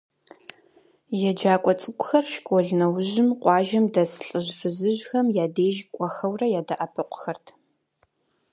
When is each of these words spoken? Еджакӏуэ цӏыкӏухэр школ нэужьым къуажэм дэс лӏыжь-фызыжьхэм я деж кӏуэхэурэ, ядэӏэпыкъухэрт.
Еджакӏуэ 1.29 1.73
цӏыкӏухэр 1.79 2.25
школ 2.33 2.67
нэужьым 2.79 3.29
къуажэм 3.41 3.85
дэс 3.93 4.11
лӏыжь-фызыжьхэм 4.27 5.25
я 5.43 5.45
деж 5.55 5.77
кӏуэхэурэ, 5.95 6.45
ядэӏэпыкъухэрт. 6.59 7.45